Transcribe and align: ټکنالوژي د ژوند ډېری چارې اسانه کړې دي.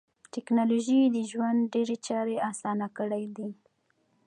ټکنالوژي 0.33 0.99
د 1.15 1.17
ژوند 1.31 1.59
ډېری 1.73 1.97
چارې 2.07 2.35
اسانه 2.49 2.87
کړې 2.97 3.23
دي. 3.35 3.49